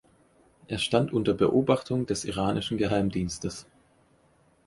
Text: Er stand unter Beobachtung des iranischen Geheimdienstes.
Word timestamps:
Er 0.67 0.79
stand 0.79 1.13
unter 1.13 1.35
Beobachtung 1.35 2.07
des 2.07 2.25
iranischen 2.25 2.79
Geheimdienstes. 2.79 3.67